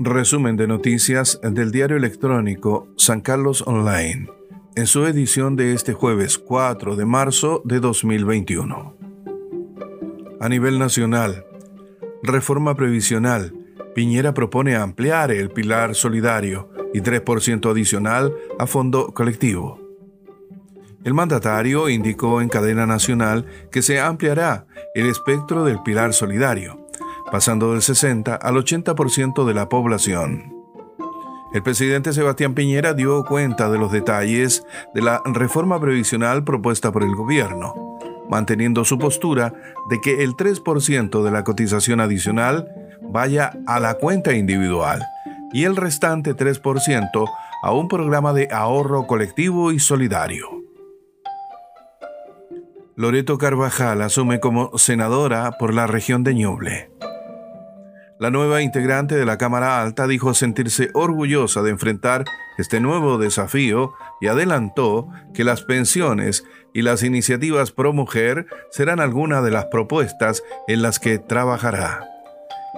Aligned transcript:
Resumen 0.00 0.56
de 0.56 0.68
noticias 0.68 1.40
del 1.42 1.72
diario 1.72 1.96
electrónico 1.96 2.86
San 2.96 3.20
Carlos 3.20 3.64
Online, 3.66 4.30
en 4.76 4.86
su 4.86 5.04
edición 5.06 5.56
de 5.56 5.72
este 5.72 5.92
jueves 5.92 6.38
4 6.38 6.94
de 6.94 7.04
marzo 7.04 7.62
de 7.64 7.80
2021. 7.80 8.94
A 10.40 10.48
nivel 10.48 10.78
nacional, 10.78 11.44
reforma 12.22 12.76
previsional, 12.76 13.52
Piñera 13.92 14.34
propone 14.34 14.76
ampliar 14.76 15.32
el 15.32 15.50
pilar 15.50 15.96
solidario 15.96 16.70
y 16.94 17.00
3% 17.00 17.68
adicional 17.68 18.32
a 18.60 18.68
fondo 18.68 19.12
colectivo. 19.12 19.80
El 21.02 21.12
mandatario 21.12 21.88
indicó 21.88 22.40
en 22.40 22.48
cadena 22.48 22.86
nacional 22.86 23.46
que 23.72 23.82
se 23.82 23.98
ampliará 23.98 24.64
el 24.94 25.06
espectro 25.06 25.64
del 25.64 25.82
pilar 25.82 26.12
solidario, 26.12 26.87
pasando 27.30 27.72
del 27.72 27.82
60 27.82 28.34
al 28.34 28.54
80% 28.56 29.46
de 29.46 29.54
la 29.54 29.68
población. 29.68 30.54
El 31.52 31.62
presidente 31.62 32.12
Sebastián 32.12 32.54
Piñera 32.54 32.92
dio 32.92 33.24
cuenta 33.24 33.70
de 33.70 33.78
los 33.78 33.90
detalles 33.90 34.64
de 34.94 35.00
la 35.00 35.22
reforma 35.24 35.80
previsional 35.80 36.44
propuesta 36.44 36.92
por 36.92 37.02
el 37.02 37.14
gobierno, 37.14 37.98
manteniendo 38.28 38.84
su 38.84 38.98
postura 38.98 39.54
de 39.88 40.00
que 40.00 40.22
el 40.22 40.34
3% 40.34 41.22
de 41.22 41.30
la 41.30 41.44
cotización 41.44 42.00
adicional 42.00 42.68
vaya 43.00 43.52
a 43.66 43.80
la 43.80 43.94
cuenta 43.94 44.34
individual 44.34 45.02
y 45.52 45.64
el 45.64 45.76
restante 45.76 46.36
3% 46.36 47.30
a 47.62 47.72
un 47.72 47.88
programa 47.88 48.34
de 48.34 48.48
ahorro 48.52 49.06
colectivo 49.06 49.72
y 49.72 49.78
solidario. 49.78 50.46
Loreto 52.94 53.38
Carvajal 53.38 54.02
asume 54.02 54.40
como 54.40 54.76
senadora 54.76 55.52
por 55.58 55.72
la 55.72 55.86
región 55.86 56.24
de 56.24 56.34
Ñuble. 56.34 56.90
La 58.20 58.30
nueva 58.30 58.62
integrante 58.62 59.14
de 59.14 59.24
la 59.24 59.38
Cámara 59.38 59.80
Alta 59.80 60.08
dijo 60.08 60.34
sentirse 60.34 60.90
orgullosa 60.92 61.62
de 61.62 61.70
enfrentar 61.70 62.24
este 62.56 62.80
nuevo 62.80 63.16
desafío 63.16 63.94
y 64.20 64.26
adelantó 64.26 65.08
que 65.32 65.44
las 65.44 65.62
pensiones 65.62 66.44
y 66.74 66.82
las 66.82 67.04
iniciativas 67.04 67.70
pro 67.70 67.92
mujer 67.92 68.46
serán 68.72 68.98
algunas 68.98 69.44
de 69.44 69.52
las 69.52 69.66
propuestas 69.66 70.42
en 70.66 70.82
las 70.82 70.98
que 70.98 71.20
trabajará. 71.20 72.08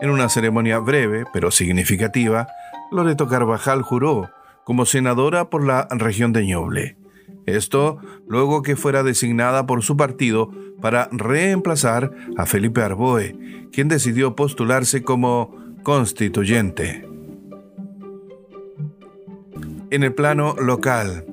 En 0.02 0.10
una 0.10 0.28
ceremonia 0.28 0.78
breve 0.78 1.24
pero 1.32 1.50
significativa, 1.50 2.46
Loreto 2.92 3.26
Carvajal 3.26 3.80
juró 3.80 4.30
como 4.64 4.84
senadora 4.84 5.48
por 5.48 5.64
la 5.64 5.88
región 5.90 6.34
de 6.34 6.44
Ñuble. 6.44 6.99
Esto 7.46 7.98
luego 8.28 8.62
que 8.62 8.76
fuera 8.76 9.02
designada 9.02 9.66
por 9.66 9.82
su 9.82 9.96
partido 9.96 10.50
para 10.80 11.08
reemplazar 11.12 12.10
a 12.36 12.46
Felipe 12.46 12.82
Arboe, 12.82 13.68
quien 13.72 13.88
decidió 13.88 14.34
postularse 14.34 15.02
como 15.02 15.54
constituyente. 15.82 17.06
En 19.90 20.04
el 20.04 20.14
plano 20.14 20.54
local, 20.56 21.24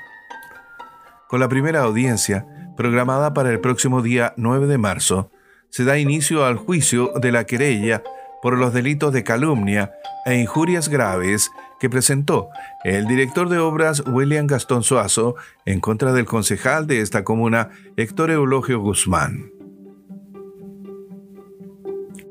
Con 1.29 1.39
la 1.39 1.49
primera 1.49 1.83
audiencia, 1.83 2.45
programada 2.77 3.33
para 3.35 3.51
el 3.51 3.61
próximo 3.61 4.03
día 4.03 4.35
9 4.37 4.67
de 4.67 4.79
marzo, 4.79 5.31
se 5.71 5.85
da 5.85 5.97
inicio 5.97 6.45
al 6.45 6.57
juicio 6.57 7.13
de 7.21 7.31
la 7.31 7.45
querella 7.45 8.03
por 8.43 8.59
los 8.59 8.73
delitos 8.73 9.13
de 9.13 9.23
calumnia 9.23 9.93
e 10.27 10.35
injurias 10.35 10.89
graves 10.89 11.53
que 11.79 11.89
presentó 11.89 12.49
el 12.83 13.07
director 13.07 13.49
de 13.49 13.59
obras 13.59 14.03
William 14.09 14.49
Gastón 14.49 14.83
Suazo 14.83 15.37
en 15.65 15.79
contra 15.79 16.13
del 16.13 16.27
concejal 16.27 16.89
de 16.89 17.01
esta 17.01 17.23
comuna 17.23 17.71
Héctor 17.97 18.33
Eulogio 18.33 18.81
Guzmán. 18.81 19.58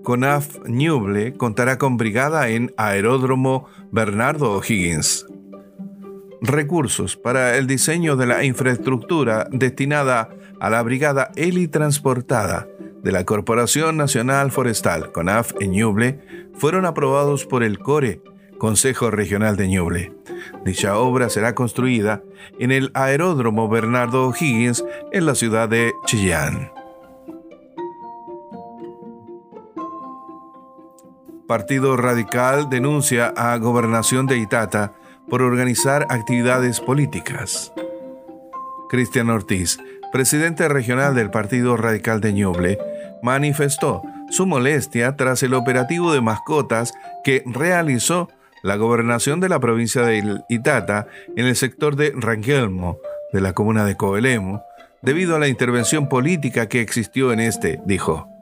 CONAF 0.08 0.60
Ñuble 0.66 1.34
contará 1.34 1.78
con 1.78 1.98
brigada 1.98 2.48
en 2.48 2.74
Aeródromo 2.78 3.68
Bernardo 3.92 4.54
O'Higgins. 4.54 5.26
Recursos 6.42 7.18
para 7.18 7.58
el 7.58 7.68
diseño 7.68 8.16
de 8.16 8.26
la 8.26 8.46
infraestructura 8.46 9.50
destinada 9.52 10.30
a 10.62 10.70
la 10.70 10.82
brigada 10.82 11.32
helitransportada 11.36 12.70
de 13.04 13.12
la 13.12 13.26
Corporación 13.26 13.98
Nacional 13.98 14.50
Forestal, 14.50 15.12
CONAF 15.12 15.52
en 15.60 15.74
fueron 16.54 16.86
aprobados 16.86 17.46
por 17.46 17.62
el 17.62 17.78
CORE, 17.78 18.22
Consejo 18.58 19.12
Regional 19.12 19.58
de 19.58 19.68
Ñuble. 19.68 20.14
Dicha 20.64 20.98
obra 20.98 21.28
será 21.28 21.54
construida 21.54 22.24
en 22.60 22.72
el 22.72 22.92
Aeródromo 22.94 23.68
Bernardo 23.68 24.30
O'Higgins 24.30 24.86
en 25.12 25.26
la 25.26 25.36
ciudad 25.36 25.68
de 25.68 25.92
Chillán. 26.06 26.77
Partido 31.48 31.96
Radical 31.96 32.70
denuncia 32.70 33.34
a 33.38 33.58
Gobernación 33.58 34.28
de 34.28 34.38
Itata 34.38 34.92
por 35.30 35.42
organizar 35.42 36.06
actividades 36.10 36.82
políticas. 36.82 37.72
Cristian 38.90 39.30
Ortiz, 39.30 39.78
presidente 40.12 40.68
regional 40.68 41.16
del 41.16 41.32
Partido 41.32 41.78
Radical 41.78 42.20
de 42.20 42.34
Ñuble, 42.34 42.78
manifestó 43.24 44.02
su 44.30 44.46
molestia 44.46 45.16
tras 45.16 45.42
el 45.42 45.54
operativo 45.54 46.12
de 46.12 46.20
mascotas 46.20 46.94
que 47.24 47.44
realizó 47.46 48.28
la 48.62 48.76
gobernación 48.76 49.40
de 49.40 49.48
la 49.48 49.62
provincia 49.62 50.02
de 50.02 50.42
Itata 50.50 51.08
en 51.38 51.46
el 51.46 51.56
sector 51.56 51.96
de 51.96 52.12
Rangelmo, 52.14 52.98
de 53.32 53.40
la 53.40 53.54
comuna 53.54 53.86
de 53.86 53.96
Coelemo, 53.96 54.64
debido 55.02 55.38
a 55.38 55.40
la 55.40 55.48
intervención 55.48 56.10
política 56.10 56.68
que 56.68 56.82
existió 56.82 57.32
en 57.32 57.40
este, 57.40 57.80
dijo. 57.86 58.37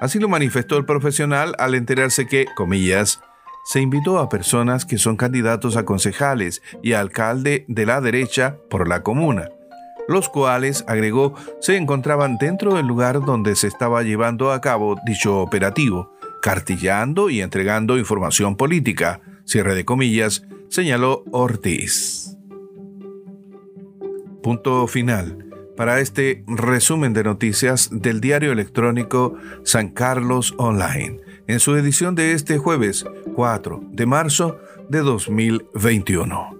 Así 0.00 0.18
lo 0.18 0.28
manifestó 0.28 0.78
el 0.78 0.86
profesional 0.86 1.54
al 1.58 1.74
enterarse 1.74 2.26
que, 2.26 2.46
comillas, 2.56 3.20
se 3.64 3.80
invitó 3.80 4.18
a 4.18 4.30
personas 4.30 4.86
que 4.86 4.96
son 4.96 5.16
candidatos 5.16 5.76
a 5.76 5.84
concejales 5.84 6.62
y 6.82 6.94
alcalde 6.94 7.66
de 7.68 7.84
la 7.84 8.00
derecha 8.00 8.56
por 8.70 8.88
la 8.88 9.02
comuna, 9.02 9.50
los 10.08 10.30
cuales, 10.30 10.84
agregó, 10.88 11.34
se 11.60 11.76
encontraban 11.76 12.38
dentro 12.38 12.74
del 12.74 12.86
lugar 12.86 13.24
donde 13.24 13.54
se 13.54 13.66
estaba 13.68 14.02
llevando 14.02 14.52
a 14.52 14.62
cabo 14.62 14.96
dicho 15.04 15.38
operativo, 15.38 16.16
cartillando 16.40 17.28
y 17.28 17.42
entregando 17.42 17.98
información 17.98 18.56
política, 18.56 19.20
cierre 19.44 19.74
de 19.74 19.84
comillas, 19.84 20.46
señaló 20.70 21.24
Ortiz. 21.30 22.38
Punto 24.42 24.86
final 24.86 25.49
para 25.76 26.00
este 26.00 26.44
resumen 26.46 27.12
de 27.12 27.24
noticias 27.24 27.88
del 27.92 28.20
diario 28.20 28.52
electrónico 28.52 29.34
San 29.64 29.90
Carlos 29.90 30.54
Online, 30.58 31.20
en 31.46 31.60
su 31.60 31.74
edición 31.76 32.14
de 32.14 32.32
este 32.32 32.58
jueves 32.58 33.04
4 33.34 33.80
de 33.90 34.06
marzo 34.06 34.58
de 34.88 35.00
2021. 35.00 36.59